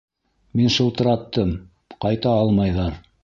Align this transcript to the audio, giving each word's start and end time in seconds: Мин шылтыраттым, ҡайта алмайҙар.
Мин 0.59 0.71
шылтыраттым, 0.75 1.53
ҡайта 2.07 2.35
алмайҙар. 2.41 2.99